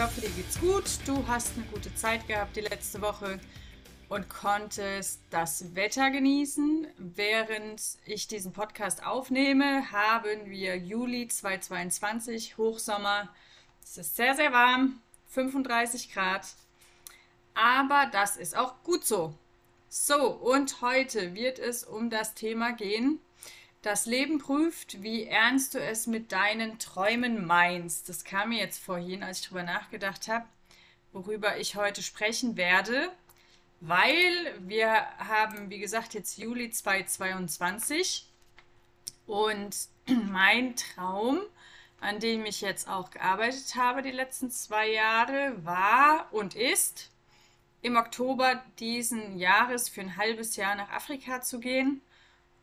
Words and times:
Ich 0.00 0.06
hoffe, 0.06 0.22
dir 0.22 0.30
geht's 0.30 0.58
gut. 0.58 0.84
Du 1.04 1.28
hast 1.28 1.52
eine 1.56 1.66
gute 1.66 1.94
Zeit 1.94 2.26
gehabt 2.26 2.56
die 2.56 2.62
letzte 2.62 3.02
Woche 3.02 3.38
und 4.08 4.30
konntest 4.30 5.20
das 5.28 5.74
Wetter 5.74 6.10
genießen. 6.10 6.86
Während 6.96 7.82
ich 8.06 8.26
diesen 8.26 8.54
Podcast 8.54 9.04
aufnehme, 9.04 9.92
haben 9.92 10.48
wir 10.48 10.78
Juli 10.78 11.28
2022, 11.28 12.56
Hochsommer. 12.56 13.28
Es 13.82 13.98
ist 13.98 14.16
sehr, 14.16 14.34
sehr 14.34 14.54
warm, 14.54 15.02
35 15.26 16.14
Grad. 16.14 16.46
Aber 17.52 18.08
das 18.10 18.38
ist 18.38 18.56
auch 18.56 18.82
gut 18.82 19.04
so. 19.04 19.34
So, 19.90 20.28
und 20.30 20.80
heute 20.80 21.34
wird 21.34 21.58
es 21.58 21.84
um 21.84 22.08
das 22.08 22.32
Thema 22.32 22.72
gehen, 22.72 23.20
das 23.82 24.04
Leben 24.04 24.38
prüft, 24.38 25.02
wie 25.02 25.24
ernst 25.24 25.74
du 25.74 25.80
es 25.80 26.06
mit 26.06 26.32
deinen 26.32 26.78
Träumen 26.78 27.46
meinst. 27.46 28.08
Das 28.08 28.24
kam 28.24 28.50
mir 28.50 28.58
jetzt 28.58 28.82
vorhin, 28.82 29.22
als 29.22 29.40
ich 29.40 29.44
darüber 29.46 29.62
nachgedacht 29.62 30.28
habe, 30.28 30.46
worüber 31.12 31.56
ich 31.56 31.76
heute 31.76 32.02
sprechen 32.02 32.56
werde, 32.56 33.10
weil 33.80 34.54
wir 34.60 34.92
haben, 35.18 35.70
wie 35.70 35.78
gesagt, 35.78 36.12
jetzt 36.12 36.36
Juli 36.36 36.70
2022 36.70 38.26
und 39.26 39.74
mein 40.06 40.76
Traum, 40.76 41.40
an 42.00 42.20
dem 42.20 42.44
ich 42.44 42.60
jetzt 42.60 42.86
auch 42.86 43.10
gearbeitet 43.10 43.74
habe 43.76 44.02
die 44.02 44.10
letzten 44.10 44.50
zwei 44.50 44.90
Jahre, 44.90 45.64
war 45.64 46.28
und 46.32 46.54
ist, 46.54 47.10
im 47.82 47.96
Oktober 47.96 48.62
diesen 48.78 49.38
Jahres 49.38 49.88
für 49.88 50.02
ein 50.02 50.18
halbes 50.18 50.56
Jahr 50.56 50.74
nach 50.74 50.90
Afrika 50.90 51.40
zu 51.40 51.60
gehen 51.60 52.02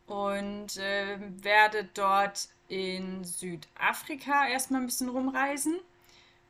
und 0.08 0.76
äh, 0.78 1.18
werde 1.42 1.88
dort 1.94 2.48
in 2.68 3.24
Südafrika 3.24 4.48
erstmal 4.48 4.80
ein 4.80 4.86
bisschen 4.86 5.10
rumreisen. 5.10 5.78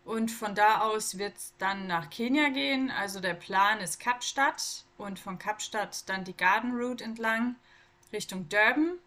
Und 0.04 0.30
von 0.30 0.54
da 0.54 0.80
aus 0.80 1.18
wird 1.18 1.36
es 1.36 1.52
dann 1.58 1.86
nach 1.86 2.08
Kenia 2.08 2.48
gehen. 2.48 2.90
Also 2.90 3.20
der 3.20 3.34
Plan 3.34 3.80
ist 3.80 4.00
Kapstadt 4.00 4.84
und 4.96 5.18
von 5.18 5.38
Kapstadt 5.38 6.08
dann 6.08 6.24
die 6.24 6.36
Garden 6.36 6.74
Route 6.74 7.04
entlang 7.04 7.56
Richtung 8.10 8.48
Durban. 8.48 8.98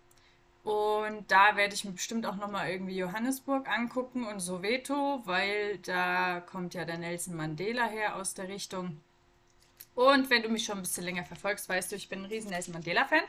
Und 0.63 1.31
da 1.31 1.55
werde 1.55 1.73
ich 1.73 1.85
mir 1.85 1.93
bestimmt 1.93 2.27
auch 2.27 2.35
nochmal 2.35 2.69
irgendwie 2.69 2.97
Johannesburg 2.97 3.67
angucken 3.67 4.27
und 4.27 4.41
Soweto, 4.41 5.23
weil 5.25 5.79
da 5.79 6.39
kommt 6.41 6.75
ja 6.75 6.85
der 6.85 6.99
Nelson 6.99 7.35
Mandela 7.35 7.87
her 7.87 8.15
aus 8.15 8.35
der 8.35 8.47
Richtung. 8.47 9.01
Und 9.95 10.29
wenn 10.29 10.43
du 10.43 10.49
mich 10.49 10.65
schon 10.65 10.77
ein 10.77 10.83
bisschen 10.83 11.03
länger 11.03 11.25
verfolgst, 11.25 11.67
weißt 11.67 11.91
du, 11.91 11.95
ich 11.95 12.09
bin 12.09 12.19
ein 12.19 12.25
riesen 12.25 12.51
Nelson 12.51 12.73
Mandela-Fan. 12.73 13.23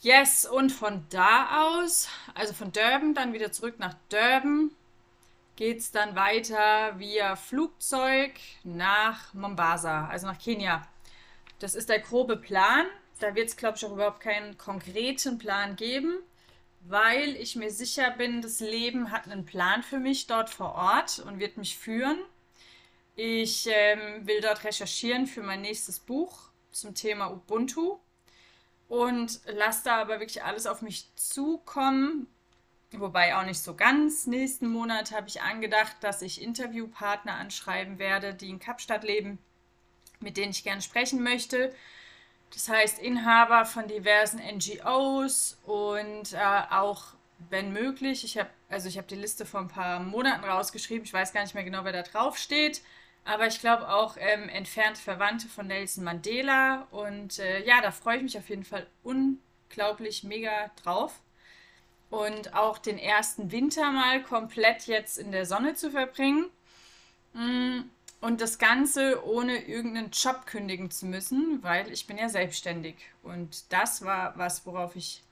Yes, 0.00 0.44
und 0.44 0.70
von 0.70 1.06
da 1.08 1.64
aus, 1.64 2.08
also 2.34 2.52
von 2.52 2.72
Durban 2.72 3.14
dann 3.14 3.32
wieder 3.32 3.52
zurück 3.52 3.78
nach 3.78 3.94
Durban, 4.10 4.70
geht 5.56 5.78
es 5.78 5.92
dann 5.92 6.14
weiter 6.14 6.98
via 6.98 7.36
Flugzeug 7.36 8.32
nach 8.64 9.32
Mombasa, 9.34 10.06
also 10.08 10.26
nach 10.26 10.38
Kenia. 10.38 10.86
Das 11.58 11.74
ist 11.74 11.88
der 11.88 12.00
grobe 12.00 12.36
Plan. 12.36 12.86
Da 13.20 13.34
wird 13.34 13.48
es, 13.48 13.56
glaube 13.56 13.76
ich, 13.76 13.86
auch 13.86 13.92
überhaupt 13.92 14.20
keinen 14.20 14.58
konkreten 14.58 15.38
Plan 15.38 15.76
geben, 15.76 16.18
weil 16.80 17.36
ich 17.36 17.56
mir 17.56 17.70
sicher 17.70 18.10
bin, 18.10 18.42
das 18.42 18.60
Leben 18.60 19.10
hat 19.12 19.28
einen 19.28 19.46
Plan 19.46 19.82
für 19.82 19.98
mich 19.98 20.26
dort 20.26 20.50
vor 20.50 20.74
Ort 20.74 21.20
und 21.20 21.38
wird 21.38 21.56
mich 21.56 21.78
führen. 21.78 22.18
Ich 23.16 23.68
ähm, 23.70 24.26
will 24.26 24.40
dort 24.40 24.64
recherchieren 24.64 25.26
für 25.26 25.42
mein 25.42 25.62
nächstes 25.62 26.00
Buch 26.00 26.48
zum 26.72 26.94
Thema 26.94 27.28
Ubuntu 27.30 27.98
und 28.88 29.40
lasse 29.46 29.84
da 29.84 30.00
aber 30.00 30.20
wirklich 30.20 30.42
alles 30.42 30.66
auf 30.66 30.82
mich 30.82 31.08
zukommen. 31.16 32.26
Wobei 32.92 33.36
auch 33.36 33.44
nicht 33.44 33.60
so 33.60 33.74
ganz. 33.74 34.26
Nächsten 34.26 34.68
Monat 34.68 35.10
habe 35.10 35.28
ich 35.28 35.42
angedacht, 35.42 35.96
dass 36.00 36.22
ich 36.22 36.40
Interviewpartner 36.40 37.34
anschreiben 37.34 37.98
werde, 37.98 38.34
die 38.34 38.50
in 38.50 38.60
Kapstadt 38.60 39.02
leben, 39.02 39.38
mit 40.20 40.36
denen 40.36 40.52
ich 40.52 40.62
gerne 40.62 40.82
sprechen 40.82 41.22
möchte. 41.22 41.74
Das 42.52 42.68
heißt 42.68 43.00
Inhaber 43.00 43.64
von 43.64 43.88
diversen 43.88 44.38
NGOs 44.38 45.58
und 45.64 46.34
äh, 46.34 46.62
auch, 46.70 47.06
wenn 47.50 47.72
möglich, 47.72 48.22
ich 48.22 48.38
habe 48.38 48.50
also 48.74 48.88
habe 48.90 49.06
die 49.08 49.16
Liste 49.16 49.46
vor 49.46 49.60
ein 49.60 49.68
paar 49.68 50.00
Monaten 50.00 50.44
rausgeschrieben. 50.44 51.04
Ich 51.04 51.12
weiß 51.12 51.32
gar 51.32 51.42
nicht 51.42 51.54
mehr 51.54 51.64
genau, 51.64 51.84
wer 51.84 51.92
da 51.92 52.02
drauf 52.02 52.38
steht. 52.38 52.82
Aber 53.24 53.46
ich 53.46 53.60
glaube 53.60 53.88
auch 53.88 54.16
ähm, 54.18 54.48
entfernt 54.48 54.98
Verwandte 54.98 55.48
von 55.48 55.66
Nelson 55.66 56.04
Mandela. 56.04 56.86
Und 56.90 57.38
äh, 57.38 57.64
ja, 57.64 57.80
da 57.80 57.90
freue 57.90 58.18
ich 58.18 58.22
mich 58.22 58.38
auf 58.38 58.48
jeden 58.48 58.64
Fall 58.64 58.86
unglaublich 59.02 60.24
mega 60.24 60.70
drauf. 60.82 61.20
Und 62.10 62.54
auch 62.54 62.78
den 62.78 62.98
ersten 62.98 63.50
Winter 63.50 63.90
mal 63.90 64.22
komplett 64.22 64.86
jetzt 64.86 65.18
in 65.18 65.32
der 65.32 65.46
Sonne 65.46 65.74
zu 65.74 65.90
verbringen. 65.90 66.50
Mm, 67.32 67.80
und 68.20 68.40
das 68.40 68.58
Ganze 68.58 69.26
ohne 69.26 69.66
irgendeinen 69.66 70.10
Job 70.10 70.46
kündigen 70.46 70.90
zu 70.90 71.06
müssen, 71.06 71.62
weil 71.62 71.92
ich 71.92 72.06
bin 72.06 72.18
ja 72.18 72.28
selbstständig. 72.28 72.96
Und 73.22 73.72
das 73.72 74.04
war 74.04 74.36
was, 74.38 74.64
worauf 74.66 74.96
ich 74.96 75.22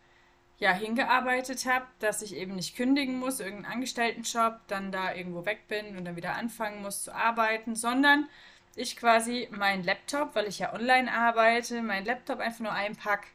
ja 0.63 0.73
hingearbeitet 0.73 1.67
habe, 1.67 1.87
dass 1.99 2.23
ich 2.23 2.37
eben 2.37 2.55
nicht 2.55 2.77
kündigen 2.77 3.19
muss, 3.19 3.41
irgendeinen 3.41 3.75
Angestelltenjob, 3.75 4.61
dann 4.69 4.93
da 4.93 5.13
irgendwo 5.13 5.45
weg 5.45 5.67
bin 5.67 5.97
und 5.97 6.05
dann 6.05 6.15
wieder 6.15 6.37
anfangen 6.37 6.83
muss 6.83 7.03
zu 7.03 7.13
arbeiten, 7.13 7.75
sondern 7.75 8.29
ich 8.77 8.97
quasi 8.97 9.49
meinen 9.51 9.83
Laptop, 9.83 10.37
weil 10.37 10.47
ich 10.47 10.61
ja 10.61 10.73
online 10.73 11.13
arbeite, 11.13 11.83
meinen 11.83 12.07
Laptop 12.07 12.39
einfach 12.39 12.61
nur 12.61 12.73
einpack, 12.73 13.27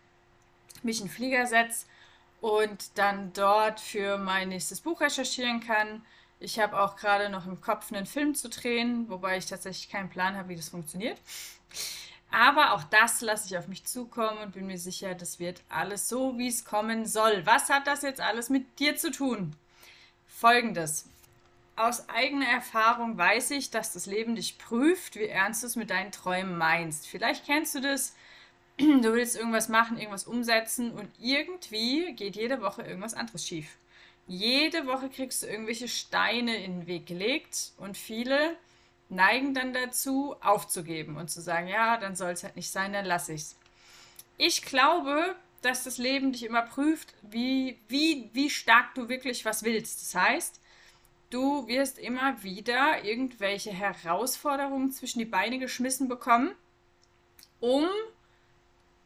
mich 0.83 1.01
in 1.01 1.07
den 1.07 1.11
Flieger 1.11 1.45
setze 1.47 1.85
und 2.39 2.97
dann 2.97 3.33
dort 3.33 3.81
für 3.81 4.17
mein 4.17 4.47
nächstes 4.47 4.79
Buch 4.79 5.01
recherchieren 5.01 5.59
kann. 5.59 6.05
Ich 6.39 6.59
habe 6.61 6.79
auch 6.79 6.95
gerade 6.95 7.29
noch 7.29 7.45
im 7.45 7.59
Kopf 7.59 7.91
einen 7.91 8.05
Film 8.05 8.35
zu 8.35 8.47
drehen, 8.47 9.09
wobei 9.09 9.35
ich 9.35 9.47
tatsächlich 9.47 9.89
keinen 9.89 10.09
Plan 10.09 10.37
habe, 10.37 10.47
wie 10.47 10.55
das 10.55 10.69
funktioniert. 10.69 11.17
Aber 12.31 12.73
auch 12.73 12.83
das 12.83 13.21
lasse 13.21 13.47
ich 13.47 13.57
auf 13.57 13.67
mich 13.67 13.85
zukommen 13.85 14.39
und 14.39 14.53
bin 14.53 14.67
mir 14.67 14.77
sicher, 14.77 15.15
das 15.15 15.39
wird 15.39 15.61
alles 15.69 16.09
so, 16.09 16.37
wie 16.37 16.47
es 16.47 16.65
kommen 16.65 17.05
soll. 17.05 17.45
Was 17.45 17.69
hat 17.69 17.87
das 17.87 18.01
jetzt 18.01 18.21
alles 18.21 18.49
mit 18.49 18.79
dir 18.79 18.97
zu 18.97 19.11
tun? 19.11 19.55
Folgendes. 20.27 21.09
Aus 21.77 22.09
eigener 22.09 22.47
Erfahrung 22.47 23.17
weiß 23.17 23.51
ich, 23.51 23.69
dass 23.69 23.93
das 23.93 24.07
Leben 24.07 24.35
dich 24.35 24.57
prüft, 24.57 25.15
wie 25.15 25.27
ernst 25.27 25.63
du 25.63 25.67
es 25.67 25.75
mit 25.75 25.89
deinen 25.89 26.11
Träumen 26.11 26.57
meinst. 26.57 27.07
Vielleicht 27.07 27.45
kennst 27.45 27.75
du 27.75 27.81
das. 27.81 28.15
Du 28.77 29.13
willst 29.13 29.35
irgendwas 29.35 29.69
machen, 29.69 29.97
irgendwas 29.97 30.25
umsetzen 30.25 30.91
und 30.91 31.09
irgendwie 31.19 32.13
geht 32.13 32.35
jede 32.35 32.61
Woche 32.61 32.83
irgendwas 32.83 33.15
anderes 33.15 33.47
schief. 33.47 33.77
Jede 34.27 34.85
Woche 34.85 35.09
kriegst 35.09 35.41
du 35.41 35.47
irgendwelche 35.47 35.87
Steine 35.87 36.63
in 36.63 36.81
den 36.81 36.87
Weg 36.87 37.07
gelegt 37.07 37.71
und 37.77 37.97
viele 37.97 38.55
neigen 39.09 39.53
dann 39.53 39.73
dazu, 39.73 40.35
aufzugeben 40.41 41.17
und 41.17 41.29
zu 41.29 41.41
sagen, 41.41 41.67
ja, 41.67 41.97
dann 41.97 42.15
soll 42.15 42.31
es 42.31 42.43
halt 42.43 42.55
nicht 42.55 42.71
sein, 42.71 42.93
dann 42.93 43.05
lasse 43.05 43.33
ich 43.33 43.41
es. 43.41 43.57
Ich 44.37 44.63
glaube, 44.63 45.35
dass 45.61 45.83
das 45.83 45.97
Leben 45.97 46.31
dich 46.31 46.43
immer 46.43 46.61
prüft, 46.61 47.13
wie, 47.21 47.79
wie, 47.87 48.29
wie 48.33 48.49
stark 48.49 48.93
du 48.95 49.09
wirklich 49.09 49.45
was 49.45 49.63
willst. 49.63 50.01
Das 50.01 50.15
heißt, 50.15 50.61
du 51.29 51.67
wirst 51.67 51.97
immer 51.97 52.43
wieder 52.43 53.03
irgendwelche 53.03 53.71
Herausforderungen 53.71 54.91
zwischen 54.91 55.19
die 55.19 55.25
Beine 55.25 55.57
geschmissen 55.57 56.07
bekommen, 56.07 56.53
um 57.59 57.87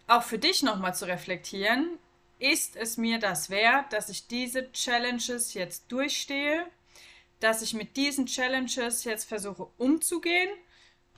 auch 0.08 0.24
für 0.24 0.40
dich 0.40 0.62
nochmal 0.62 0.94
zu 0.94 1.08
reflektieren, 1.08 1.98
ist 2.38 2.76
es 2.76 2.98
mir 2.98 3.20
das 3.20 3.50
wert, 3.50 3.94
dass 3.94 4.10
ich 4.10 4.28
diese 4.28 4.72
Challenges 4.72 5.54
jetzt 5.54 5.92
durchstehe 5.92 6.66
dass 7.42 7.62
ich 7.62 7.74
mit 7.74 7.98
diesen 7.98 8.28
Challenges 8.28 9.04
jetzt 9.04 9.28
versuche 9.28 9.68
umzugehen? 9.78 10.50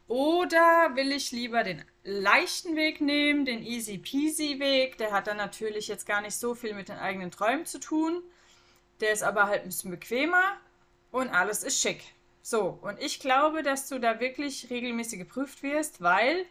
Oder 0.08 0.96
will 0.96 1.12
ich 1.12 1.32
lieber 1.32 1.64
den 1.64 1.84
leichten 2.04 2.76
Weg 2.76 3.00
nehmen, 3.00 3.46
den 3.46 3.64
easy 3.64 3.98
peasy 3.98 4.60
Weg? 4.60 4.98
Der 4.98 5.12
hat 5.12 5.28
dann 5.28 5.38
natürlich 5.38 5.88
jetzt 5.88 6.06
gar 6.06 6.22
nicht 6.22 6.36
so 6.36 6.56
viel 6.56 6.74
mit 6.74 6.90
den 6.90 6.98
eigenen 6.98 7.32
Träumen 7.32 7.66
zu 7.66 7.80
tun. 7.80 8.24
Der 9.00 9.12
ist 9.12 9.24
aber 9.24 9.48
halt 9.48 9.62
ein 9.62 9.68
bisschen 9.68 9.92
bequemer 9.92 10.58
und 11.12 11.30
alles 11.30 11.64
ist 11.64 11.82
schick. 11.82 12.04
So, 12.42 12.78
und 12.82 13.02
ich 13.02 13.20
glaube, 13.20 13.64
dass 13.64 13.88
du 13.88 14.00
da 14.00 14.20
wirklich 14.20 14.70
regelmäßig 14.70 15.20
geprüft 15.20 15.64
wirst, 15.64 16.02
weil 16.02 16.46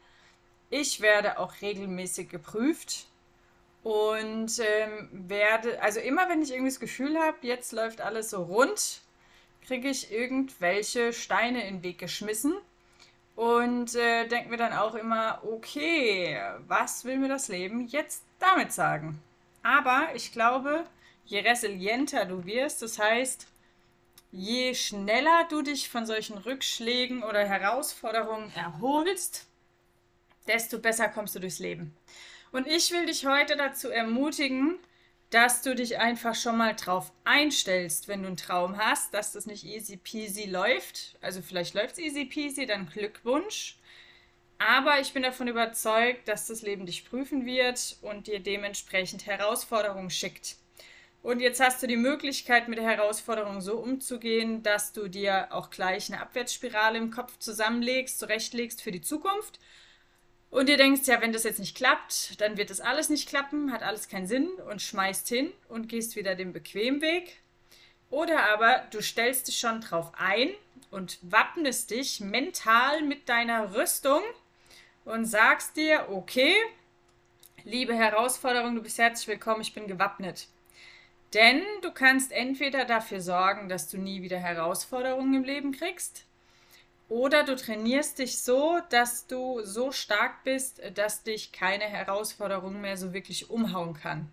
ich 0.70 1.02
werde 1.02 1.38
auch 1.38 1.60
regelmäßig 1.60 2.30
geprüft 2.30 3.06
und 3.82 4.58
ähm, 4.58 5.08
werde, 5.12 5.82
also 5.82 6.00
immer 6.00 6.28
wenn 6.28 6.40
ich 6.40 6.50
irgendwie 6.50 6.70
das 6.70 6.80
Gefühl 6.80 7.18
habe, 7.18 7.36
jetzt 7.42 7.72
läuft 7.72 8.00
alles 8.00 8.30
so 8.30 8.42
rund, 8.42 9.02
kriege 9.66 9.88
ich 9.88 10.12
irgendwelche 10.12 11.12
Steine 11.12 11.66
in 11.66 11.76
den 11.76 11.82
Weg 11.82 11.98
geschmissen 11.98 12.54
und 13.36 13.94
äh, 13.94 14.26
denke 14.26 14.50
mir 14.50 14.56
dann 14.56 14.72
auch 14.72 14.94
immer, 14.94 15.42
okay, 15.44 16.40
was 16.66 17.04
will 17.04 17.18
mir 17.18 17.28
das 17.28 17.48
Leben 17.48 17.86
jetzt 17.88 18.24
damit 18.38 18.72
sagen? 18.72 19.22
Aber 19.62 20.08
ich 20.14 20.32
glaube, 20.32 20.84
je 21.24 21.40
resilienter 21.40 22.24
du 22.24 22.44
wirst, 22.44 22.82
das 22.82 22.98
heißt, 22.98 23.46
je 24.32 24.74
schneller 24.74 25.46
du 25.48 25.62
dich 25.62 25.88
von 25.88 26.06
solchen 26.06 26.38
Rückschlägen 26.38 27.22
oder 27.22 27.44
Herausforderungen 27.44 28.50
erholst, 28.54 29.46
desto 30.46 30.78
besser 30.78 31.08
kommst 31.08 31.34
du 31.34 31.40
durchs 31.40 31.58
Leben. 31.58 31.96
Und 32.50 32.66
ich 32.66 32.90
will 32.90 33.06
dich 33.06 33.24
heute 33.24 33.56
dazu 33.56 33.88
ermutigen, 33.88 34.78
dass 35.32 35.62
du 35.62 35.74
dich 35.74 35.98
einfach 35.98 36.34
schon 36.34 36.58
mal 36.58 36.76
drauf 36.76 37.10
einstellst, 37.24 38.06
wenn 38.06 38.20
du 38.20 38.28
einen 38.28 38.36
Traum 38.36 38.76
hast, 38.76 39.14
dass 39.14 39.32
das 39.32 39.46
nicht 39.46 39.64
easy 39.64 39.96
peasy 39.96 40.44
läuft. 40.44 41.16
Also 41.22 41.40
vielleicht 41.40 41.74
läuft 41.74 41.92
es 41.92 42.00
easy 42.00 42.26
peasy, 42.26 42.66
dann 42.66 42.86
Glückwunsch. 42.86 43.78
Aber 44.58 45.00
ich 45.00 45.14
bin 45.14 45.22
davon 45.22 45.48
überzeugt, 45.48 46.28
dass 46.28 46.48
das 46.48 46.60
Leben 46.60 46.84
dich 46.84 47.08
prüfen 47.08 47.46
wird 47.46 47.96
und 48.02 48.26
dir 48.26 48.40
dementsprechend 48.40 49.24
Herausforderungen 49.24 50.10
schickt. 50.10 50.56
Und 51.22 51.40
jetzt 51.40 51.60
hast 51.60 51.82
du 51.82 51.86
die 51.86 51.96
Möglichkeit, 51.96 52.68
mit 52.68 52.78
der 52.78 52.90
Herausforderung 52.90 53.62
so 53.62 53.78
umzugehen, 53.78 54.62
dass 54.62 54.92
du 54.92 55.08
dir 55.08 55.48
auch 55.50 55.70
gleich 55.70 56.12
eine 56.12 56.20
Abwärtsspirale 56.20 56.98
im 56.98 57.10
Kopf 57.10 57.38
zusammenlegst, 57.38 58.18
zurechtlegst 58.18 58.82
für 58.82 58.92
die 58.92 59.00
Zukunft 59.00 59.60
und 60.52 60.68
dir 60.68 60.76
denkst, 60.76 61.06
ja, 61.06 61.22
wenn 61.22 61.32
das 61.32 61.44
jetzt 61.44 61.58
nicht 61.58 61.74
klappt, 61.74 62.38
dann 62.42 62.58
wird 62.58 62.68
das 62.68 62.82
alles 62.82 63.08
nicht 63.08 63.26
klappen, 63.26 63.72
hat 63.72 63.82
alles 63.82 64.08
keinen 64.08 64.26
Sinn 64.26 64.50
und 64.70 64.82
schmeißt 64.82 65.26
hin 65.26 65.50
und 65.70 65.88
gehst 65.88 66.14
wieder 66.14 66.34
den 66.34 66.52
bequemen 66.52 67.00
Weg. 67.00 67.38
Oder 68.10 68.50
aber 68.50 68.84
du 68.90 69.00
stellst 69.00 69.48
dich 69.48 69.58
schon 69.58 69.80
drauf 69.80 70.12
ein 70.14 70.50
und 70.90 71.18
wappnest 71.22 71.90
dich 71.90 72.20
mental 72.20 73.00
mit 73.00 73.30
deiner 73.30 73.74
Rüstung 73.74 74.20
und 75.06 75.24
sagst 75.24 75.78
dir, 75.78 76.08
okay, 76.10 76.54
liebe 77.64 77.94
Herausforderung, 77.94 78.74
du 78.74 78.82
bist 78.82 78.98
herzlich 78.98 79.28
willkommen, 79.28 79.62
ich 79.62 79.72
bin 79.72 79.86
gewappnet. 79.86 80.48
Denn 81.32 81.62
du 81.80 81.92
kannst 81.92 82.30
entweder 82.30 82.84
dafür 82.84 83.22
sorgen, 83.22 83.70
dass 83.70 83.88
du 83.88 83.96
nie 83.96 84.20
wieder 84.20 84.38
Herausforderungen 84.38 85.32
im 85.32 85.44
Leben 85.44 85.72
kriegst, 85.72 86.26
oder 87.08 87.44
du 87.44 87.56
trainierst 87.56 88.18
dich 88.18 88.38
so, 88.38 88.80
dass 88.90 89.26
du 89.26 89.60
so 89.64 89.92
stark 89.92 90.44
bist, 90.44 90.80
dass 90.94 91.22
dich 91.22 91.52
keine 91.52 91.84
Herausforderung 91.84 92.80
mehr 92.80 92.96
so 92.96 93.12
wirklich 93.12 93.50
umhauen 93.50 93.94
kann. 93.94 94.28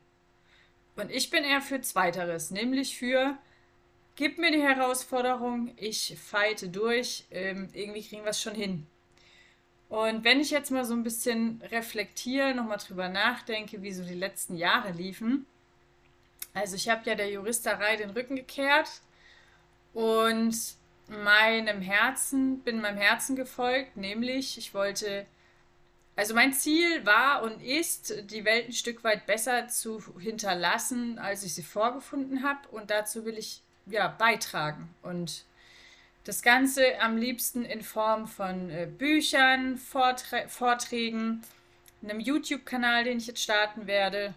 Und 0.95 1.12
ich 1.12 1.30
bin 1.30 1.44
eher 1.44 1.62
für 1.62 1.81
Zweiteres, 1.81 2.51
nämlich 2.51 2.98
für, 2.98 3.38
gib 4.16 4.38
mir 4.38 4.51
die 4.51 4.62
Herausforderung, 4.62 5.74
ich 5.77 6.18
feite 6.21 6.69
durch, 6.69 7.25
ähm, 7.31 7.69
irgendwie 7.74 8.04
kriegen 8.04 8.24
wir 8.24 8.31
es 8.31 8.42
schon 8.42 8.56
hin. 8.56 8.86
Und 9.89 10.24
wenn 10.24 10.39
ich 10.39 10.51
jetzt 10.51 10.69
mal 10.69 10.86
so 10.86 10.94
ein 10.94 11.04
bisschen 11.04 11.62
reflektiere, 11.71 12.54
nochmal 12.54 12.77
drüber 12.77 13.10
nachdenke, 13.10 13.81
wie 13.81 13.92
so 13.92 14.04
die 14.04 14.13
letzten 14.13 14.56
Jahre 14.56 14.92
liefen. 14.92 15.48
Also 16.54 16.75
ich 16.75 16.89
habe 16.89 17.10
ja 17.10 17.16
der 17.16 17.30
Juristerei 17.30 17.95
den 17.95 18.12
Rücken 18.12 18.36
gekehrt 18.36 19.01
und 19.94 20.56
meinem 21.09 21.81
Herzen, 21.81 22.59
bin 22.59 22.81
meinem 22.81 22.97
Herzen 22.97 23.35
gefolgt, 23.35 23.97
nämlich 23.97 24.57
ich 24.57 24.73
wollte, 24.73 25.25
also 26.15 26.33
mein 26.33 26.53
Ziel 26.53 27.06
war 27.06 27.44
und 27.44 27.61
ist, 27.61 28.13
die 28.31 28.45
Welt 28.45 28.69
ein 28.69 28.73
Stück 28.73 29.03
weit 29.03 29.25
besser 29.25 29.67
zu 29.67 30.01
hinterlassen, 30.19 31.17
als 31.19 31.44
ich 31.44 31.53
sie 31.56 31.63
vorgefunden 31.63 32.44
habe. 32.44 32.67
Und 32.69 32.91
dazu 32.91 33.25
will 33.25 33.38
ich 33.38 33.61
ja 33.88 34.07
beitragen. 34.07 34.94
Und 35.01 35.45
das 36.25 36.41
Ganze 36.41 37.01
am 37.01 37.17
liebsten 37.17 37.65
in 37.65 37.81
Form 37.81 38.27
von 38.27 38.69
äh, 38.69 38.85
Büchern, 38.85 39.77
Vorträ 39.77 40.47
Vorträgen, 40.47 41.41
einem 42.03 42.19
YouTube-Kanal, 42.19 43.06
den 43.06 43.17
ich 43.17 43.27
jetzt 43.27 43.44
starten 43.44 43.88
werde. 43.88 44.33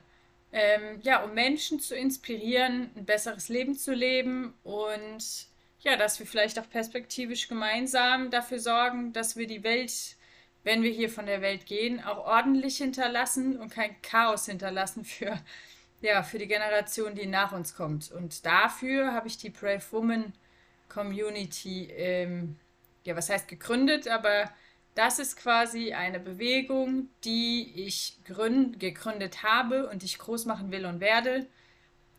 Ähm, 0.53 1.01
ja, 1.03 1.23
um 1.23 1.35
Menschen 1.35 1.81
zu 1.81 1.95
inspirieren, 1.95 2.91
ein 2.97 3.05
besseres 3.05 3.49
Leben 3.49 3.75
zu 3.75 3.93
leben 3.93 4.55
und 4.65 5.52
ja, 5.83 5.97
dass 5.97 6.19
wir 6.19 6.27
vielleicht 6.27 6.59
auch 6.59 6.69
perspektivisch 6.69 7.49
gemeinsam 7.49 8.31
dafür 8.31 8.61
sorgen, 8.61 9.13
dass 9.13 9.37
wir 9.37 9.47
die 9.47 9.65
Welt, 9.65 10.17
wenn 10.63 10.83
wir 10.83 10.91
hier 10.91 11.11
von 11.11 11.27
der 11.27 11.43
Welt 11.43 11.67
gehen, 11.67 12.03
auch 12.03 12.25
ordentlich 12.27 12.77
hinterlassen 12.79 13.59
und 13.59 13.71
kein 13.73 14.01
Chaos 14.01 14.47
hinterlassen 14.47 15.05
für, 15.05 15.39
ja, 16.01 16.23
für 16.23 16.39
die 16.39 16.47
Generation, 16.47 17.15
die 17.15 17.27
nach 17.27 17.53
uns 17.53 17.75
kommt. 17.75 18.13
Und 18.13 18.47
dafür 18.47 19.13
habe 19.13 19.29
ich 19.29 19.39
die 19.39 19.51
Brave 19.51 19.83
Woman 19.91 20.33
Community, 20.89 21.89
ähm, 21.91 22.57
ja, 23.05 23.17
was 23.17 23.29
heißt 23.29 23.49
gegründet, 23.49 24.07
aber 24.07 24.53
das 24.95 25.19
ist 25.19 25.37
quasi 25.37 25.95
eine 25.95 26.21
Bewegung, 26.21 27.09
die 27.25 27.73
ich 27.75 28.19
gründ, 28.25 28.79
gegründet 28.79 29.43
habe 29.43 29.89
und 29.89 30.05
ich 30.05 30.19
groß 30.19 30.45
machen 30.45 30.71
will 30.71 30.85
und 30.85 31.01
werde, 31.01 31.47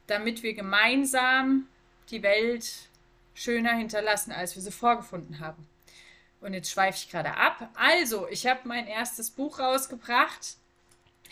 damit 0.07 0.43
wir 0.43 0.53
gemeinsam 0.53 1.67
die 2.09 2.23
Welt 2.23 2.89
schöner 3.33 3.73
hinterlassen, 3.73 4.31
als 4.31 4.55
wir 4.55 4.61
sie 4.61 4.71
vorgefunden 4.71 5.39
haben. 5.39 5.67
Und 6.41 6.53
jetzt 6.53 6.71
schweife 6.71 6.97
ich 6.97 7.09
gerade 7.09 7.35
ab. 7.35 7.69
Also, 7.75 8.27
ich 8.27 8.47
habe 8.47 8.67
mein 8.67 8.87
erstes 8.87 9.29
Buch 9.29 9.59
rausgebracht, 9.59 10.57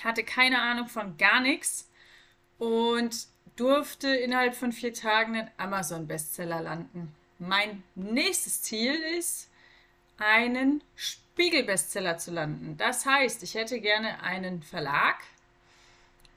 hatte 0.04 0.24
keine 0.24 0.62
Ahnung 0.62 0.88
von 0.88 1.18
gar 1.18 1.42
nichts 1.42 1.90
und 2.58 3.28
durfte 3.56 4.08
innerhalb 4.08 4.56
von 4.56 4.72
vier 4.72 4.94
Tagen 4.94 5.36
einen 5.36 5.52
Amazon-Bestseller 5.58 6.62
landen. 6.62 7.14
Mein 7.40 7.84
nächstes 7.96 8.62
Ziel 8.62 8.94
ist, 9.18 9.50
einen 10.18 10.84
Spiegel-Bestseller 10.96 12.18
zu 12.18 12.32
landen. 12.32 12.78
Das 12.78 13.06
heißt, 13.06 13.44
ich 13.44 13.56
hätte 13.56 13.82
gerne 13.82 14.24
einen 14.24 14.64
Verlag 14.64 15.18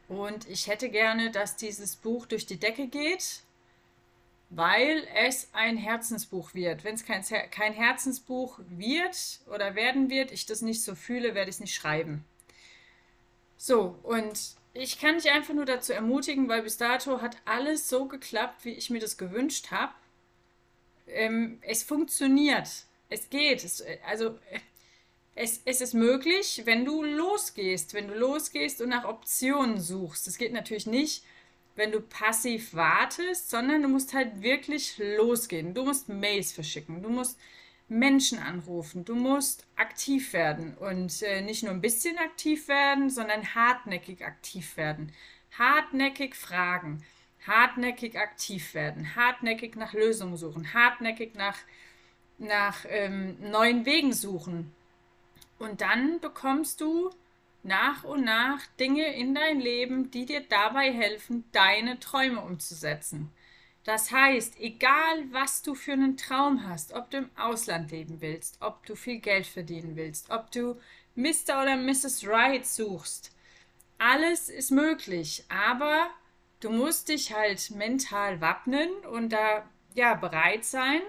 und 0.08 0.48
ich 0.48 0.66
hätte 0.66 0.88
gerne, 0.88 1.30
dass 1.30 1.56
dieses 1.56 1.96
Buch 1.96 2.26
durch 2.26 2.46
die 2.46 2.58
Decke 2.58 2.88
geht 2.88 3.42
weil 4.50 5.06
es 5.14 5.48
ein 5.52 5.76
Herzensbuch 5.76 6.54
wird. 6.54 6.84
Wenn 6.84 6.94
es 6.94 7.04
kein, 7.04 7.22
kein 7.50 7.72
Herzensbuch 7.72 8.60
wird 8.68 9.40
oder 9.52 9.74
werden 9.74 10.10
wird, 10.10 10.30
ich 10.30 10.46
das 10.46 10.62
nicht 10.62 10.82
so 10.82 10.94
fühle, 10.94 11.34
werde 11.34 11.50
ich 11.50 11.56
es 11.56 11.60
nicht 11.60 11.74
schreiben. 11.74 12.24
So, 13.56 13.98
und 14.02 14.56
ich 14.74 15.00
kann 15.00 15.16
dich 15.16 15.30
einfach 15.30 15.54
nur 15.54 15.64
dazu 15.64 15.92
ermutigen, 15.92 16.48
weil 16.48 16.62
bis 16.62 16.76
dato 16.76 17.20
hat 17.20 17.36
alles 17.44 17.88
so 17.88 18.06
geklappt, 18.06 18.64
wie 18.64 18.72
ich 18.72 18.90
mir 18.90 19.00
das 19.00 19.16
gewünscht 19.16 19.70
habe. 19.70 19.94
Ähm, 21.06 21.58
es 21.62 21.82
funktioniert. 21.82 22.68
Es 23.08 23.30
geht. 23.30 23.64
Es, 23.64 23.84
also 24.06 24.38
es, 25.34 25.62
es 25.64 25.80
ist 25.80 25.94
möglich, 25.94 26.62
wenn 26.64 26.84
du 26.84 27.02
losgehst, 27.02 27.94
wenn 27.94 28.08
du 28.08 28.14
losgehst 28.14 28.80
und 28.80 28.88
nach 28.88 29.04
Optionen 29.04 29.80
suchst. 29.80 30.26
Das 30.26 30.38
geht 30.38 30.52
natürlich 30.52 30.86
nicht, 30.86 31.24
wenn 31.76 31.92
du 31.92 32.00
passiv 32.00 32.74
wartest, 32.74 33.50
sondern 33.50 33.82
du 33.82 33.88
musst 33.88 34.14
halt 34.14 34.42
wirklich 34.42 34.98
losgehen. 34.98 35.74
Du 35.74 35.84
musst 35.84 36.08
Mails 36.08 36.52
verschicken, 36.52 37.02
du 37.02 37.08
musst 37.08 37.38
Menschen 37.88 38.38
anrufen, 38.38 39.04
du 39.04 39.14
musst 39.14 39.66
aktiv 39.76 40.32
werden 40.32 40.74
und 40.78 41.22
äh, 41.22 41.42
nicht 41.42 41.62
nur 41.62 41.72
ein 41.72 41.80
bisschen 41.80 42.16
aktiv 42.18 42.68
werden, 42.68 43.10
sondern 43.10 43.54
hartnäckig 43.54 44.24
aktiv 44.24 44.76
werden. 44.76 45.12
Hartnäckig 45.58 46.34
fragen, 46.34 47.04
hartnäckig 47.46 48.18
aktiv 48.18 48.74
werden, 48.74 49.14
hartnäckig 49.14 49.76
nach 49.76 49.92
Lösungen 49.92 50.36
suchen, 50.36 50.72
hartnäckig 50.72 51.34
nach, 51.34 51.58
nach 52.38 52.84
ähm, 52.88 53.36
neuen 53.50 53.84
Wegen 53.84 54.12
suchen. 54.12 54.72
Und 55.58 55.80
dann 55.80 56.20
bekommst 56.20 56.80
du 56.80 57.10
nach 57.64 58.04
und 58.04 58.24
nach 58.24 58.66
Dinge 58.78 59.14
in 59.14 59.34
dein 59.34 59.60
Leben, 59.60 60.10
die 60.10 60.26
dir 60.26 60.40
dabei 60.40 60.92
helfen, 60.92 61.44
deine 61.52 61.98
Träume 61.98 62.40
umzusetzen. 62.40 63.30
Das 63.84 64.10
heißt, 64.10 64.58
egal 64.60 65.24
was 65.30 65.62
du 65.62 65.74
für 65.74 65.92
einen 65.92 66.16
Traum 66.16 66.66
hast, 66.66 66.94
ob 66.94 67.10
du 67.10 67.18
im 67.18 67.30
Ausland 67.36 67.90
leben 67.90 68.20
willst, 68.20 68.58
ob 68.60 68.84
du 68.86 68.94
viel 68.96 69.18
Geld 69.18 69.46
verdienen 69.46 69.96
willst, 69.96 70.30
ob 70.30 70.50
du 70.50 70.80
Mr. 71.14 71.62
oder 71.62 71.76
Mrs. 71.76 72.26
Right 72.26 72.66
suchst, 72.66 73.34
alles 73.98 74.48
ist 74.48 74.70
möglich, 74.70 75.44
aber 75.48 76.08
du 76.60 76.70
musst 76.70 77.08
dich 77.08 77.34
halt 77.34 77.70
mental 77.70 78.40
wappnen 78.40 78.90
und 79.10 79.30
da 79.30 79.68
ja 79.94 80.14
bereit 80.14 80.64
sein, 80.64 81.00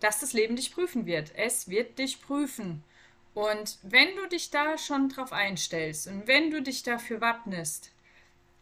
dass 0.00 0.20
das 0.20 0.32
Leben 0.32 0.56
dich 0.56 0.72
prüfen 0.72 1.06
wird. 1.06 1.32
Es 1.34 1.68
wird 1.68 1.98
dich 1.98 2.22
prüfen. 2.22 2.84
Und 3.34 3.78
wenn 3.82 4.16
du 4.16 4.26
dich 4.28 4.50
da 4.50 4.76
schon 4.76 5.08
drauf 5.08 5.32
einstellst 5.32 6.08
und 6.08 6.26
wenn 6.26 6.50
du 6.50 6.62
dich 6.62 6.82
dafür 6.82 7.20
wappnest, 7.20 7.92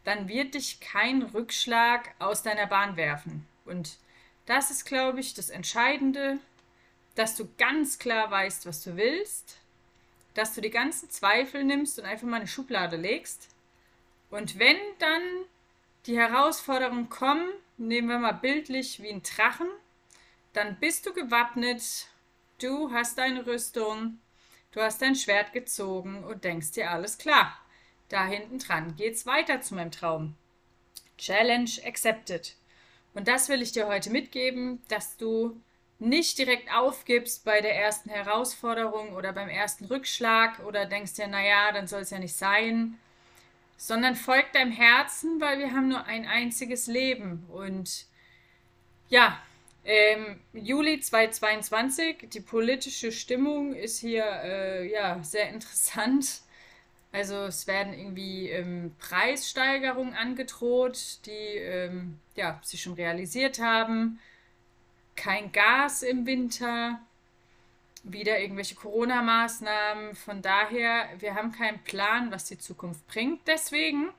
dann 0.03 0.27
wird 0.27 0.53
dich 0.53 0.79
kein 0.79 1.21
Rückschlag 1.21 2.13
aus 2.19 2.43
deiner 2.43 2.67
Bahn 2.67 2.95
werfen. 2.95 3.47
Und 3.65 3.97
das 4.45 4.71
ist, 4.71 4.85
glaube 4.85 5.19
ich, 5.19 5.33
das 5.33 5.49
Entscheidende, 5.49 6.39
dass 7.15 7.35
du 7.35 7.47
ganz 7.57 7.99
klar 7.99 8.31
weißt, 8.31 8.65
was 8.65 8.83
du 8.83 8.95
willst, 8.95 9.57
dass 10.33 10.55
du 10.55 10.61
die 10.61 10.69
ganzen 10.69 11.09
Zweifel 11.09 11.63
nimmst 11.63 11.99
und 11.99 12.05
einfach 12.05 12.27
mal 12.27 12.37
eine 12.37 12.47
Schublade 12.47 12.95
legst. 12.95 13.49
Und 14.29 14.57
wenn 14.59 14.77
dann 14.99 15.21
die 16.05 16.17
Herausforderungen 16.17 17.09
kommen, 17.09 17.49
nehmen 17.77 18.09
wir 18.09 18.19
mal 18.19 18.31
bildlich 18.31 19.01
wie 19.01 19.09
ein 19.09 19.23
Drachen, 19.23 19.67
dann 20.53 20.79
bist 20.79 21.05
du 21.05 21.13
gewappnet, 21.13 22.07
du 22.61 22.91
hast 22.91 23.17
deine 23.17 23.45
Rüstung, 23.45 24.19
Du 24.71 24.81
hast 24.81 25.01
dein 25.01 25.15
Schwert 25.15 25.51
gezogen 25.51 26.23
und 26.23 26.43
denkst 26.43 26.71
dir 26.71 26.91
alles 26.91 27.17
klar. 27.17 27.57
Da 28.07 28.25
hinten 28.27 28.59
dran 28.59 28.95
geht's 28.95 29.25
weiter 29.25 29.61
zu 29.61 29.73
meinem 29.73 29.91
Traum. 29.91 30.35
Challenge 31.17 31.71
accepted. 31.85 32.55
Und 33.15 33.27
das 33.27 33.49
will 33.49 33.63
ich 33.63 33.71
dir 33.71 33.87
heute 33.87 34.11
mitgeben, 34.11 34.81
dass 34.87 35.17
du 35.17 35.59
nicht 35.97 36.37
direkt 36.37 36.71
aufgibst 36.71 37.43
bei 37.43 37.61
der 37.61 37.75
ersten 37.75 38.09
Herausforderung 38.09 39.15
oder 39.15 39.33
beim 39.33 39.49
ersten 39.49 39.85
Rückschlag 39.85 40.59
oder 40.59 40.85
denkst 40.85 41.15
dir, 41.15 41.27
naja, 41.27 41.71
dann 41.73 41.87
soll 41.87 42.01
es 42.01 42.11
ja 42.11 42.19
nicht 42.19 42.35
sein, 42.35 42.97
sondern 43.75 44.15
folg 44.15 44.53
deinem 44.53 44.71
Herzen, 44.71 45.41
weil 45.41 45.57
wir 45.59 45.73
haben 45.73 45.89
nur 45.89 46.05
ein 46.05 46.27
einziges 46.27 46.87
Leben. 46.87 47.45
Und 47.51 48.05
ja, 49.09 49.41
ähm, 49.85 50.39
Juli 50.53 50.99
2022, 50.99 52.29
die 52.29 52.41
politische 52.41 53.11
Stimmung 53.11 53.73
ist 53.73 53.99
hier 53.99 54.25
äh, 54.43 54.91
ja, 54.91 55.23
sehr 55.23 55.49
interessant. 55.49 56.41
Also 57.11 57.45
es 57.45 57.65
werden 57.65 57.93
irgendwie 57.93 58.49
ähm, 58.49 58.95
Preissteigerungen 58.99 60.13
angedroht, 60.13 61.25
die 61.25 61.31
ähm, 61.31 62.19
ja, 62.35 62.59
sich 62.63 62.83
schon 62.83 62.93
realisiert 62.93 63.59
haben. 63.59 64.19
Kein 65.15 65.51
Gas 65.51 66.03
im 66.03 66.25
Winter, 66.27 66.99
wieder 68.03 68.39
irgendwelche 68.39 68.75
Corona-Maßnahmen. 68.75 70.15
Von 70.15 70.41
daher, 70.41 71.09
wir 71.17 71.33
haben 71.33 71.51
keinen 71.51 71.79
Plan, 71.83 72.31
was 72.31 72.45
die 72.45 72.59
Zukunft 72.59 73.05
bringt. 73.07 73.47
Deswegen 73.47 74.09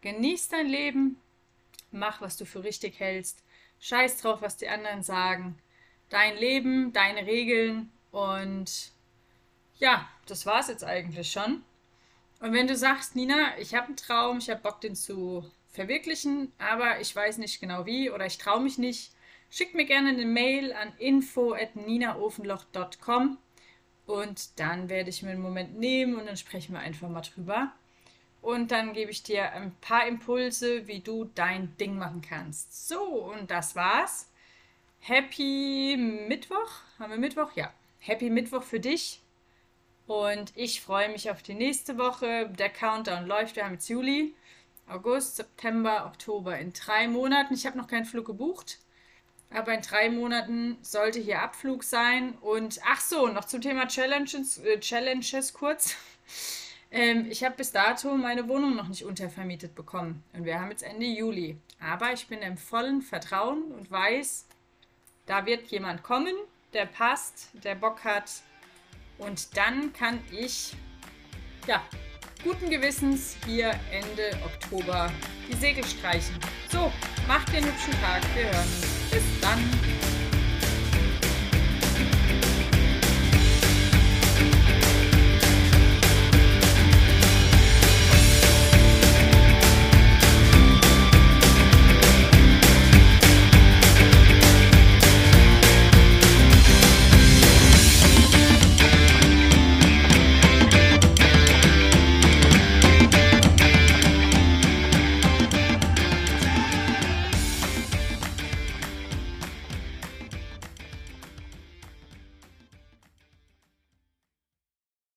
genieß 0.00 0.48
dein 0.48 0.66
Leben, 0.66 1.20
mach, 1.92 2.20
was 2.20 2.36
du 2.36 2.44
für 2.44 2.64
richtig 2.64 2.98
hältst. 2.98 3.42
Scheiß 3.82 4.22
drauf, 4.22 4.40
was 4.42 4.56
die 4.56 4.68
anderen 4.68 5.02
sagen. 5.02 5.58
Dein 6.08 6.36
Leben, 6.36 6.92
deine 6.92 7.26
Regeln 7.26 7.90
und 8.12 8.92
ja, 9.78 10.08
das 10.26 10.46
war's 10.46 10.68
jetzt 10.68 10.84
eigentlich 10.84 11.32
schon. 11.32 11.64
Und 12.38 12.52
wenn 12.52 12.68
du 12.68 12.76
sagst, 12.76 13.16
Nina, 13.16 13.58
ich 13.58 13.74
habe 13.74 13.88
einen 13.88 13.96
Traum, 13.96 14.38
ich 14.38 14.50
habe 14.50 14.60
Bock, 14.60 14.80
den 14.80 14.94
zu 14.94 15.50
verwirklichen, 15.72 16.52
aber 16.58 17.00
ich 17.00 17.16
weiß 17.16 17.38
nicht 17.38 17.60
genau 17.60 17.84
wie 17.84 18.08
oder 18.08 18.24
ich 18.24 18.38
traue 18.38 18.60
mich 18.60 18.78
nicht, 18.78 19.10
schick 19.50 19.74
mir 19.74 19.84
gerne 19.84 20.10
eine 20.10 20.26
Mail 20.26 20.72
an 20.72 20.92
info.ninaofenloch.com 20.98 23.38
und 24.06 24.60
dann 24.60 24.88
werde 24.90 25.10
ich 25.10 25.24
mir 25.24 25.30
einen 25.30 25.42
Moment 25.42 25.76
nehmen 25.76 26.14
und 26.14 26.26
dann 26.26 26.36
sprechen 26.36 26.74
wir 26.74 26.80
einfach 26.80 27.08
mal 27.08 27.22
drüber. 27.22 27.72
Und 28.42 28.72
dann 28.72 28.92
gebe 28.92 29.12
ich 29.12 29.22
dir 29.22 29.52
ein 29.52 29.72
paar 29.80 30.06
Impulse, 30.06 30.88
wie 30.88 30.98
du 31.00 31.30
dein 31.36 31.76
Ding 31.78 31.96
machen 31.96 32.22
kannst. 32.28 32.88
So, 32.88 33.00
und 33.00 33.50
das 33.50 33.76
war's. 33.76 34.28
Happy 34.98 35.96
Mittwoch. 36.28 36.70
Haben 36.98 37.12
wir 37.12 37.18
Mittwoch? 37.18 37.52
Ja. 37.54 37.72
Happy 38.00 38.30
Mittwoch 38.30 38.64
für 38.64 38.80
dich. 38.80 39.20
Und 40.08 40.52
ich 40.56 40.80
freue 40.80 41.08
mich 41.08 41.30
auf 41.30 41.42
die 41.42 41.54
nächste 41.54 41.98
Woche. 41.98 42.48
Der 42.58 42.68
Countdown 42.68 43.26
läuft. 43.26 43.54
Wir 43.54 43.64
haben 43.64 43.74
jetzt 43.74 43.88
Juli, 43.88 44.34
August, 44.88 45.36
September, 45.36 46.06
Oktober. 46.06 46.58
In 46.58 46.72
drei 46.72 47.06
Monaten. 47.06 47.54
Ich 47.54 47.64
habe 47.64 47.78
noch 47.78 47.86
keinen 47.86 48.04
Flug 48.04 48.26
gebucht. 48.26 48.78
Aber 49.50 49.72
in 49.72 49.82
drei 49.82 50.10
Monaten 50.10 50.78
sollte 50.82 51.20
hier 51.20 51.42
Abflug 51.42 51.84
sein. 51.84 52.34
Und 52.40 52.80
ach 52.86 53.00
so, 53.00 53.28
noch 53.28 53.44
zum 53.44 53.60
Thema 53.60 53.86
Challenges, 53.86 54.58
äh, 54.58 54.80
Challenges 54.80 55.52
kurz. 55.52 55.94
Ähm, 56.92 57.26
ich 57.30 57.42
habe 57.42 57.56
bis 57.56 57.72
dato 57.72 58.14
meine 58.16 58.46
Wohnung 58.48 58.76
noch 58.76 58.88
nicht 58.88 59.04
untervermietet 59.04 59.74
bekommen. 59.74 60.22
Und 60.34 60.44
wir 60.44 60.60
haben 60.60 60.70
jetzt 60.70 60.82
Ende 60.82 61.06
Juli. 61.06 61.56
Aber 61.80 62.12
ich 62.12 62.28
bin 62.28 62.40
im 62.40 62.56
vollen 62.56 63.02
Vertrauen 63.02 63.64
und 63.72 63.90
weiß, 63.90 64.46
da 65.26 65.46
wird 65.46 65.66
jemand 65.68 66.02
kommen, 66.02 66.34
der 66.74 66.86
passt, 66.86 67.48
der 67.64 67.74
Bock 67.74 68.04
hat, 68.04 68.30
und 69.18 69.56
dann 69.56 69.92
kann 69.92 70.20
ich, 70.32 70.74
ja, 71.66 71.82
guten 72.42 72.70
Gewissens 72.70 73.36
hier 73.46 73.72
Ende 73.90 74.36
Oktober 74.44 75.10
die 75.48 75.56
Segel 75.56 75.84
streichen. 75.84 76.36
So, 76.70 76.90
macht 77.28 77.52
den 77.52 77.64
hübschen 77.64 77.92
Tag. 78.00 78.22
Wir 78.34 78.44
hören 78.44 78.58
uns. 78.58 79.10
Bis 79.10 79.40
dann. 79.40 80.01